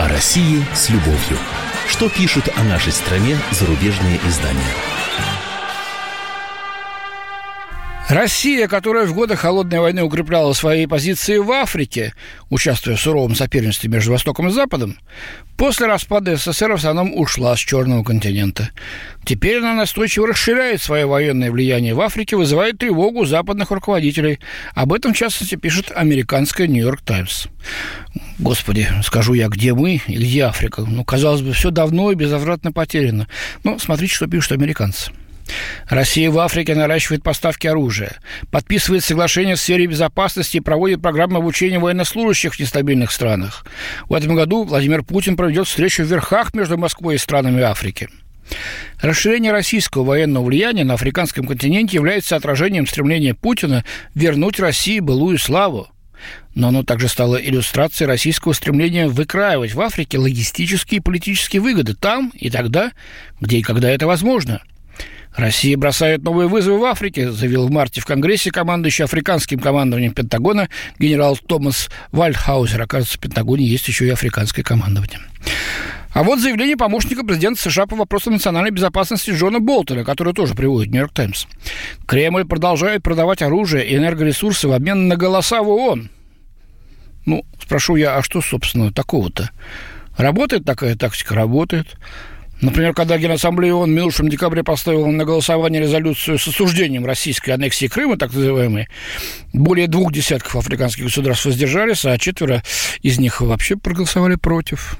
[0.00, 1.36] О России с любовью.
[1.86, 4.72] Что пишут о нашей стране зарубежные издания?
[8.08, 12.14] Россия, которая в годы Холодной войны укрепляла свои позиции в Африке,
[12.48, 14.96] участвуя в суровом соперничестве между Востоком и Западом,
[15.58, 18.70] после распада СССР в основном ушла с Черного континента.
[19.26, 24.40] Теперь она настойчиво расширяет свое военное влияние в Африке, вызывает тревогу западных руководителей.
[24.74, 27.48] Об этом, в частности, пишет американская «Нью-Йорк Таймс».
[28.40, 30.82] Господи, скажу я, где мы и где Африка?
[30.86, 33.28] Ну, казалось бы, все давно и безвозвратно потеряно.
[33.64, 35.12] Но смотрите, что пишут американцы.
[35.88, 38.16] Россия в Африке наращивает поставки оружия,
[38.50, 43.66] подписывает соглашения в сфере безопасности и проводит программы обучения военнослужащих в нестабильных странах.
[44.08, 48.08] В этом году Владимир Путин проведет встречу в верхах между Москвой и странами Африки.
[49.02, 55.88] Расширение российского военного влияния на африканском континенте является отражением стремления Путина вернуть России былую славу.
[56.54, 62.32] Но оно также стало иллюстрацией российского стремления выкраивать в Африке логистические и политические выгоды там
[62.34, 62.92] и тогда,
[63.40, 64.62] где и когда это возможно–
[65.34, 70.68] Россия бросает новые вызовы в Африке, заявил в марте в Конгрессе командующий африканским командованием Пентагона
[70.98, 72.82] генерал Томас Вальдхаузер.
[72.82, 75.20] Оказывается, в Пентагоне есть еще и африканское командование.
[76.12, 80.90] А вот заявление помощника президента США по вопросам национальной безопасности Джона Болтона, который тоже приводит
[80.90, 81.46] «Нью-Йорк Таймс».
[82.06, 86.10] Кремль продолжает продавать оружие и энергоресурсы в обмен на голоса в ООН.
[87.26, 89.50] Ну, спрошу я, а что, собственно, такого-то?
[90.16, 91.34] Работает такая тактика?
[91.34, 91.96] Работает.
[92.60, 97.86] Например, когда Генассамблея ООН в минувшем декабре поставила на голосование резолюцию с осуждением российской аннексии
[97.86, 98.88] Крыма, так называемой,
[99.54, 102.62] более двух десятков африканских государств воздержались, а четверо
[103.00, 104.98] из них вообще проголосовали против.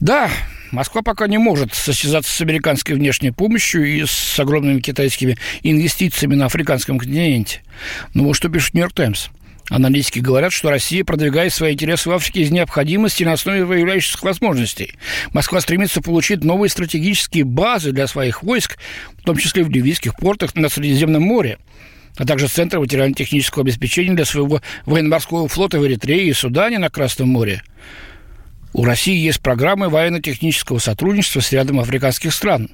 [0.00, 0.30] Да,
[0.72, 6.46] Москва пока не может состязаться с американской внешней помощью и с огромными китайскими инвестициями на
[6.46, 7.62] африканском континенте.
[8.14, 9.28] Но вот что пишет «Нью-Йорк Таймс».
[9.68, 14.94] Аналитики говорят, что Россия продвигает свои интересы в Африке из необходимости на основе выявляющихся возможностей.
[15.32, 18.78] Москва стремится получить новые стратегические базы для своих войск,
[19.18, 21.58] в том числе в ливийских портах на Средиземном море
[22.18, 27.28] а также центры материально-технического обеспечения для своего военно-морского флота в Эритрее и Судане на Красном
[27.28, 27.62] море.
[28.76, 32.68] У России есть программы военно-технического сотрудничества с рядом африканских стран.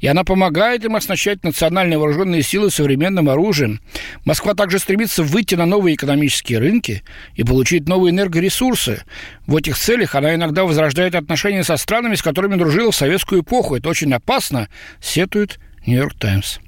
[0.00, 3.82] И она помогает им оснащать национальные вооруженные силы современным оружием.
[4.24, 7.02] Москва также стремится выйти на новые экономические рынки
[7.34, 9.02] и получить новые энергоресурсы.
[9.46, 13.76] В этих целях она иногда возрождает отношения со странами, с которыми дружила в советскую эпоху.
[13.76, 14.70] Это очень опасно,
[15.02, 16.60] сетует Нью-Йорк Таймс.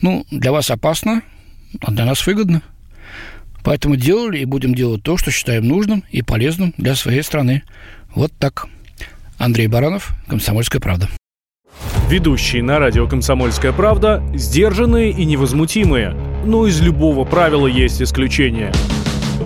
[0.00, 1.20] Ну, для вас опасно,
[1.82, 2.62] а для нас выгодно.
[3.64, 7.64] Поэтому делали и будем делать то, что считаем нужным и полезным для своей страны.
[8.14, 8.66] Вот так.
[9.38, 11.08] Андрей Баранов, «Комсомольская правда».
[12.08, 16.16] Ведущие на радио «Комсомольская правда» сдержанные и невозмутимые.
[16.44, 18.72] Но из любого правила есть исключение–